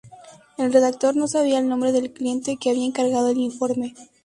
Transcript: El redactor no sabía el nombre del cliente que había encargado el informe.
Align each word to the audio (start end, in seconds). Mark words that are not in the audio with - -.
El 0.57 0.73
redactor 0.73 1.15
no 1.15 1.27
sabía 1.27 1.59
el 1.59 1.67
nombre 1.69 1.91
del 1.91 2.11
cliente 2.11 2.57
que 2.57 2.71
había 2.71 2.87
encargado 2.87 3.29
el 3.29 3.37
informe. 3.37 3.93